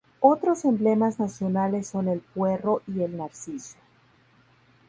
Otros 0.19 0.65
emblemas 0.65 1.19
nacionales 1.19 1.85
son 1.85 2.07
el 2.07 2.21
puerro 2.21 2.81
y 2.87 3.01
el 3.03 3.15
narciso. 3.17 3.75